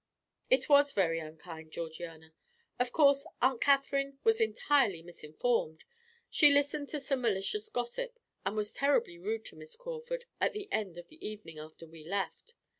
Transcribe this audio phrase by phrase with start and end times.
[0.49, 2.33] "It was very unkind, Georgiana.
[2.79, 5.83] Of course Aunt Catherine was entirely misinformed;
[6.27, 10.67] she listened to some malicious gossip, and was terribly rude to Miss Crawford at the
[10.71, 12.55] end of the evening after we left.